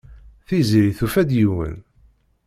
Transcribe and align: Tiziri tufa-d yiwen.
Tiziri 0.47 0.91
tufa-d 0.97 1.29
yiwen. 1.37 1.75